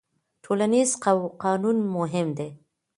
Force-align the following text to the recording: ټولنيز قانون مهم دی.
ټولنيز 0.43 0.89
قانون 1.43 1.77
مهم 1.97 2.27
دی. 2.37 2.49